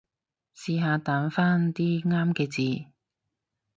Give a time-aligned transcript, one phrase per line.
[0.55, 2.49] 試下打返啲啱嘅
[2.85, 2.91] 字